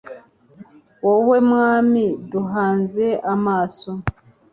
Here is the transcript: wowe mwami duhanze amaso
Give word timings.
wowe 1.07 1.37
mwami 1.49 2.05
duhanze 2.31 3.05
amaso 3.33 3.89